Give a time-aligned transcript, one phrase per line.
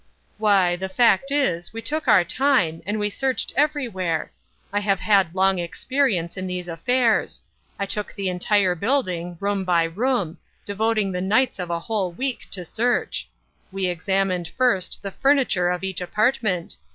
[0.39, 4.31] "Why the fact is, we took our time, and we searched everywhere.
[4.73, 7.43] I have had long experience in these affairs.
[7.77, 12.47] I took the entire building, room by room; devoting the nights of a whole week
[12.49, 12.61] to
[13.03, 13.29] each.
[13.71, 16.77] We examined, first, the furniture of each apartment.